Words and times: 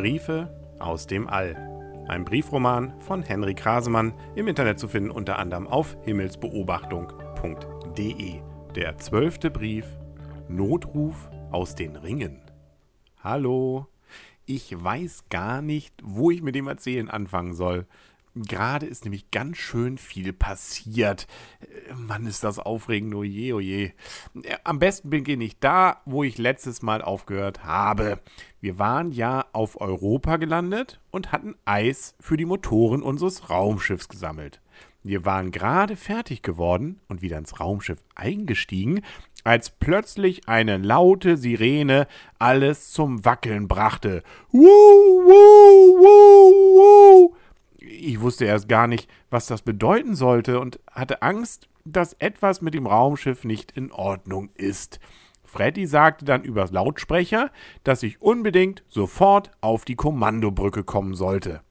Briefe 0.00 0.48
aus 0.78 1.06
dem 1.06 1.28
All. 1.28 1.54
Ein 2.08 2.24
Briefroman 2.24 2.98
von 3.00 3.22
Henry 3.22 3.54
Krasemann, 3.54 4.14
im 4.34 4.48
Internet 4.48 4.78
zu 4.78 4.88
finden 4.88 5.10
unter 5.10 5.38
anderem 5.38 5.68
auf 5.68 5.94
himmelsbeobachtung.de. 6.06 8.40
Der 8.74 8.96
zwölfte 8.96 9.50
Brief 9.50 9.84
Notruf 10.48 11.28
aus 11.50 11.74
den 11.74 11.96
Ringen. 11.96 12.40
Hallo, 13.22 13.88
ich 14.46 14.82
weiß 14.82 15.24
gar 15.28 15.60
nicht, 15.60 15.94
wo 16.02 16.30
ich 16.30 16.40
mit 16.40 16.54
dem 16.54 16.68
Erzählen 16.68 17.10
anfangen 17.10 17.52
soll. 17.52 17.86
Gerade 18.46 18.86
ist 18.86 19.04
nämlich 19.04 19.30
ganz 19.30 19.58
schön 19.58 19.98
viel 19.98 20.32
passiert. 20.32 21.26
Äh, 21.60 21.94
Mann, 21.94 22.26
ist 22.26 22.44
das 22.44 22.58
aufregend, 22.58 23.14
oje, 23.14 23.54
oje. 23.54 23.92
Äh, 24.42 24.56
am 24.64 24.78
besten 24.78 25.10
beginne 25.10 25.44
ich 25.44 25.58
da, 25.58 26.00
wo 26.04 26.24
ich 26.24 26.38
letztes 26.38 26.82
Mal 26.82 27.02
aufgehört 27.02 27.64
habe. 27.64 28.20
Wir 28.60 28.78
waren 28.78 29.12
ja 29.12 29.46
auf 29.52 29.80
Europa 29.80 30.36
gelandet 30.36 31.00
und 31.10 31.32
hatten 31.32 31.54
Eis 31.64 32.14
für 32.20 32.36
die 32.36 32.44
Motoren 32.44 33.02
unseres 33.02 33.50
Raumschiffs 33.50 34.08
gesammelt. 34.08 34.60
Wir 35.02 35.24
waren 35.24 35.50
gerade 35.50 35.96
fertig 35.96 36.42
geworden 36.42 37.00
und 37.08 37.22
wieder 37.22 37.38
ins 37.38 37.58
Raumschiff 37.58 38.02
eingestiegen, 38.14 39.00
als 39.44 39.70
plötzlich 39.70 40.46
eine 40.46 40.76
laute 40.76 41.38
Sirene 41.38 42.06
alles 42.38 42.90
zum 42.90 43.24
Wackeln 43.24 43.66
brachte. 43.66 44.22
Wuh, 44.50 44.60
wuh, 44.60 45.98
wuh, 45.98 46.76
wuh 46.76 47.39
ich 47.82 48.20
wusste 48.20 48.44
erst 48.44 48.68
gar 48.68 48.86
nicht, 48.86 49.10
was 49.30 49.46
das 49.46 49.62
bedeuten 49.62 50.14
sollte 50.14 50.60
und 50.60 50.80
hatte 50.90 51.22
Angst, 51.22 51.68
dass 51.84 52.14
etwas 52.14 52.60
mit 52.60 52.74
dem 52.74 52.86
Raumschiff 52.86 53.44
nicht 53.44 53.72
in 53.72 53.92
Ordnung 53.92 54.50
ist. 54.54 55.00
Freddy 55.44 55.86
sagte 55.86 56.24
dann 56.24 56.44
übers 56.44 56.70
Lautsprecher, 56.70 57.50
dass 57.82 58.02
ich 58.02 58.22
unbedingt 58.22 58.84
sofort 58.88 59.50
auf 59.60 59.84
die 59.84 59.96
Kommandobrücke 59.96 60.84
kommen 60.84 61.14
sollte. 61.14 61.62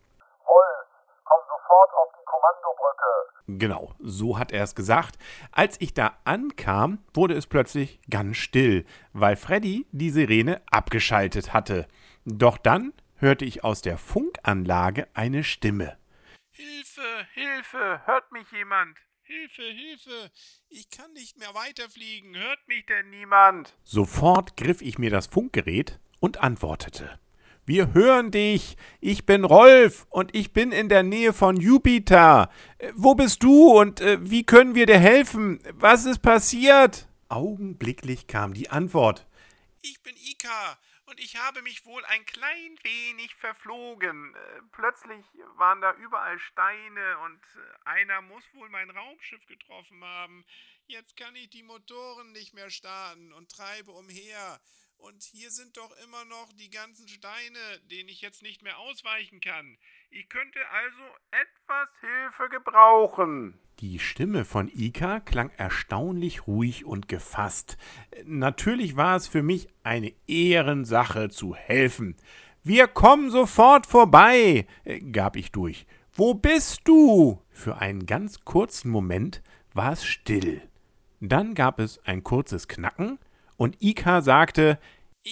Rolf, 0.46 0.88
komm 1.24 1.40
sofort 1.48 1.90
auf 1.94 2.10
die 2.20 2.26
Kommandobrücke. 2.26 3.60
Genau, 3.60 3.94
so 4.00 4.38
hat 4.38 4.52
er 4.52 4.64
es 4.64 4.76
gesagt. 4.76 5.18
Als 5.54 5.80
ich 5.80 5.94
da 5.94 6.18
ankam, 6.26 7.00
wurde 7.14 7.36
es 7.36 7.48
plötzlich 7.48 8.02
ganz 8.10 8.36
still, 8.36 8.86
weil 9.14 9.38
Freddy 9.38 9.88
die 9.92 10.10
Sirene 10.10 10.62
abgeschaltet 10.70 11.54
hatte. 11.54 11.88
Doch 12.26 12.58
dann 12.58 12.92
hörte 13.16 13.46
ich 13.46 13.64
aus 13.64 13.82
der 13.82 13.98
Funkanlage 13.98 15.08
eine 15.14 15.44
Stimme. 15.44 15.99
Hilfe, 16.60 17.26
Hilfe, 17.36 18.02
hört 18.06 18.34
mich 18.34 18.52
jemand? 18.52 18.98
Hilfe, 19.22 19.62
Hilfe, 19.62 20.30
ich 20.68 20.90
kann 20.90 21.14
nicht 21.14 21.38
mehr 21.38 21.54
weiterfliegen, 21.56 22.36
hört 22.36 22.68
mich 22.68 22.86
denn 22.86 23.10
niemand? 23.12 23.74
Sofort 23.86 24.58
griff 24.58 24.82
ich 24.82 24.98
mir 24.98 25.10
das 25.10 25.28
Funkgerät 25.28 26.02
und 26.20 26.44
antwortete. 26.44 27.18
Wir 27.66 27.94
hören 27.94 28.32
dich. 28.32 28.76
Ich 29.00 29.26
bin 29.26 29.46
Rolf 29.46 30.06
und 30.10 30.36
ich 30.36 30.52
bin 30.52 30.74
in 30.74 30.90
der 30.90 31.04
Nähe 31.04 31.32
von 31.32 31.56
Jupiter. 31.56 32.50
Äh, 32.80 32.92
wo 32.94 33.16
bist 33.16 33.42
du 33.42 33.80
und 33.80 34.02
äh, 34.02 34.18
wie 34.20 34.44
können 34.44 34.76
wir 34.76 34.86
dir 34.86 35.00
helfen? 35.00 35.62
Was 35.76 36.04
ist 36.04 36.20
passiert? 36.20 37.08
Augenblicklich 37.30 38.28
kam 38.28 38.54
die 38.54 38.70
Antwort. 38.70 39.26
Ich 39.82 40.02
bin 40.04 40.16
Ika 40.18 40.78
und 41.10 41.20
ich 41.20 41.36
habe 41.38 41.62
mich 41.62 41.86
wohl 41.86 42.06
ein 42.06 42.26
klein 42.26 42.78
wenig 42.84 43.34
verflogen. 43.36 44.36
Äh, 44.36 44.62
plötzlich 44.72 45.26
waren 45.58 45.82
da 45.82 45.94
überall 45.96 46.38
Steine 46.40 47.20
und 47.20 47.42
äh, 47.56 47.90
einer 47.90 48.22
muss 48.22 48.44
wohl 48.54 48.70
mein 48.70 48.90
Raumschiff 48.90 49.46
getroffen 49.48 50.04
haben. 50.04 50.46
Jetzt 50.86 51.18
kann 51.18 51.36
ich 51.36 51.50
die 51.50 51.64
Motoren 51.64 52.32
nicht 52.32 52.54
mehr 52.54 52.70
starten 52.70 53.34
und 53.34 53.52
treibe 53.52 53.92
umher. 53.92 54.60
Und 54.98 55.24
hier 55.24 55.50
sind 55.50 55.78
doch 55.78 55.96
immer 56.04 56.26
noch 56.26 56.52
die 56.54 56.70
ganzen 56.70 57.08
Steine, 57.08 57.80
denen 57.86 58.10
ich 58.10 58.22
jetzt 58.22 58.42
nicht 58.42 58.62
mehr 58.62 58.78
ausweichen 58.78 59.40
kann. 59.40 59.78
Ich 60.10 60.28
könnte 60.30 60.60
also 60.70 61.16
etwas 61.32 61.90
Hilfe 62.02 62.50
gebrauchen. 62.50 63.60
Die 63.80 63.98
Stimme 63.98 64.44
von 64.44 64.68
Ika 64.68 65.22
klang 65.22 65.52
erstaunlich 65.56 66.48
ruhig 66.48 66.84
und 66.84 67.08
gefasst. 67.08 67.78
Natürlich 68.26 68.98
war 68.98 69.16
es 69.16 69.26
für 69.30 69.42
mich 69.42 69.70
eine 69.84 70.12
Ehrensache 70.28 71.30
zu 71.30 71.56
helfen. 71.56 72.18
Wir 72.62 72.88
kommen 72.88 73.32
sofort 73.32 73.88
vorbei, 73.88 74.68
gab 75.14 75.38
ich 75.38 75.54
durch. 75.54 75.88
Wo 76.12 76.34
bist 76.34 76.82
du? 76.84 77.40
Für 77.52 77.78
einen 77.78 78.06
ganz 78.06 78.44
kurzen 78.44 78.92
Moment 78.92 79.42
war 79.74 79.94
es 79.94 80.04
still. 80.04 80.62
Dann 81.22 81.54
gab 81.56 81.80
es 81.80 82.06
ein 82.06 82.22
kurzes 82.22 82.68
Knacken 82.68 83.18
und 83.56 83.82
Ika 83.82 84.22
sagte, 84.22 84.78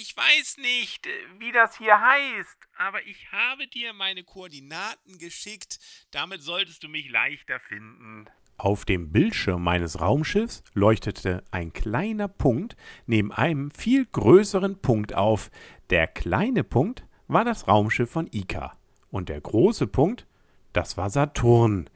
ich 0.00 0.16
weiß 0.16 0.58
nicht, 0.58 1.06
äh, 1.06 1.10
wie 1.38 1.50
das 1.50 1.76
hier 1.76 2.00
heißt, 2.00 2.68
aber 2.76 3.04
ich 3.06 3.32
habe 3.32 3.66
dir 3.66 3.92
meine 3.92 4.22
Koordinaten 4.22 5.18
geschickt. 5.18 5.78
Damit 6.12 6.42
solltest 6.42 6.84
du 6.84 6.88
mich 6.88 7.10
leichter 7.10 7.58
finden. 7.58 8.26
Auf 8.56 8.84
dem 8.84 9.10
Bildschirm 9.12 9.62
meines 9.62 10.00
Raumschiffs 10.00 10.62
leuchtete 10.72 11.44
ein 11.50 11.72
kleiner 11.72 12.28
Punkt 12.28 12.76
neben 13.06 13.32
einem 13.32 13.70
viel 13.70 14.06
größeren 14.06 14.80
Punkt 14.80 15.14
auf. 15.14 15.50
Der 15.90 16.06
kleine 16.06 16.64
Punkt 16.64 17.04
war 17.26 17.44
das 17.44 17.66
Raumschiff 17.68 18.10
von 18.10 18.28
Ika. 18.32 18.76
Und 19.10 19.28
der 19.28 19.40
große 19.40 19.86
Punkt, 19.86 20.26
das 20.72 20.96
war 20.96 21.10
Saturn. 21.10 21.88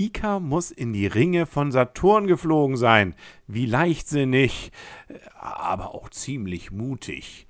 Ika 0.00 0.40
muss 0.40 0.70
in 0.70 0.94
die 0.94 1.06
Ringe 1.06 1.44
von 1.44 1.70
Saturn 1.72 2.26
geflogen 2.26 2.78
sein. 2.78 3.14
Wie 3.46 3.66
leichtsinnig, 3.66 4.72
aber 5.38 5.94
auch 5.94 6.08
ziemlich 6.08 6.70
mutig. 6.70 7.46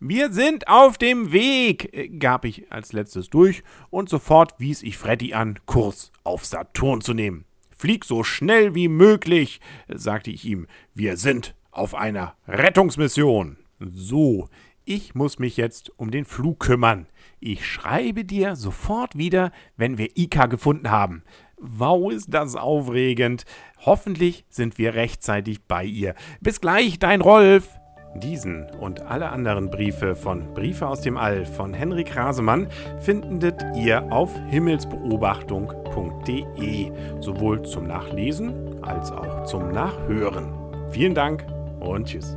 Wir 0.00 0.32
sind 0.32 0.66
auf 0.66 0.96
dem 0.96 1.30
Weg, 1.30 2.18
gab 2.18 2.46
ich 2.46 2.72
als 2.72 2.94
letztes 2.94 3.28
durch, 3.28 3.62
und 3.90 4.08
sofort 4.08 4.54
wies 4.58 4.82
ich 4.82 4.96
Freddy 4.96 5.34
an, 5.34 5.58
Kurs 5.66 6.10
auf 6.24 6.46
Saturn 6.46 7.02
zu 7.02 7.12
nehmen. 7.12 7.44
Flieg 7.76 8.06
so 8.06 8.24
schnell 8.24 8.74
wie 8.74 8.88
möglich, 8.88 9.60
sagte 9.88 10.30
ich 10.30 10.46
ihm. 10.46 10.66
Wir 10.94 11.18
sind 11.18 11.54
auf 11.70 11.94
einer 11.94 12.34
Rettungsmission. 12.48 13.58
So, 13.78 14.48
ich 14.84 15.14
muss 15.14 15.38
mich 15.38 15.56
jetzt 15.56 15.96
um 15.98 16.10
den 16.10 16.24
Flug 16.24 16.58
kümmern. 16.60 17.06
Ich 17.40 17.66
schreibe 17.66 18.24
dir 18.24 18.56
sofort 18.56 19.16
wieder, 19.16 19.52
wenn 19.76 19.98
wir 19.98 20.16
Ika 20.16 20.46
gefunden 20.46 20.90
haben. 20.90 21.22
Wow, 21.58 22.10
ist 22.12 22.34
das 22.34 22.56
aufregend. 22.56 23.44
Hoffentlich 23.84 24.44
sind 24.48 24.78
wir 24.78 24.94
rechtzeitig 24.94 25.66
bei 25.66 25.84
ihr. 25.84 26.14
Bis 26.40 26.60
gleich, 26.60 26.98
dein 26.98 27.20
Rolf. 27.20 27.68
Diesen 28.16 28.66
und 28.78 29.02
alle 29.02 29.28
anderen 29.30 29.70
Briefe 29.70 30.14
von 30.14 30.52
Briefe 30.54 30.86
aus 30.86 31.00
dem 31.00 31.16
All 31.16 31.46
von 31.46 31.72
Henrik 31.72 32.14
Rasemann 32.14 32.68
findet 33.00 33.64
ihr 33.74 34.12
auf 34.12 34.38
himmelsbeobachtung.de, 34.50 36.92
sowohl 37.20 37.62
zum 37.62 37.86
Nachlesen 37.86 38.84
als 38.84 39.10
auch 39.10 39.44
zum 39.44 39.72
Nachhören. 39.72 40.52
Vielen 40.90 41.14
Dank 41.14 41.46
und 41.80 42.08
tschüss. 42.08 42.36